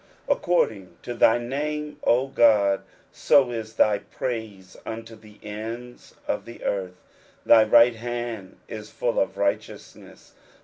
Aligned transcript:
10 0.27 0.35
According 0.37 0.97
to 1.03 1.13
thy 1.13 1.37
name, 1.37 1.99
O 2.03 2.25
God, 2.25 2.81
so 3.11 3.51
is 3.51 3.75
thy 3.75 3.99
praise 3.99 4.75
unto 4.83 5.15
tiie 5.15 5.37
ends 5.43 6.15
of 6.27 6.45
the 6.45 6.63
earth: 6.63 7.03
thy 7.45 7.63
right 7.63 7.93
hand 7.97 8.57
is 8.67 8.89
full 8.89 9.19
of 9.19 9.37
righteousness. 9.37 10.33